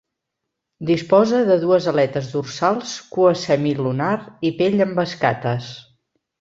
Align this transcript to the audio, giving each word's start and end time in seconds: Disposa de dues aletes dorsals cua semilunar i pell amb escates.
Disposa 0.89 1.41
de 1.49 1.57
dues 1.65 1.89
aletes 1.91 2.31
dorsals 2.33 2.95
cua 3.13 3.37
semilunar 3.45 4.11
i 4.51 4.55
pell 4.63 4.85
amb 4.89 5.07
escates. 5.09 5.73